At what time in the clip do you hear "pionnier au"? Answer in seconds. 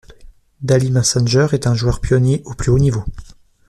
2.01-2.55